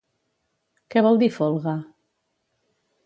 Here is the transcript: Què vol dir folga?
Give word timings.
Què 0.95 1.03
vol 1.07 1.21
dir 1.23 1.29
folga? 1.35 1.77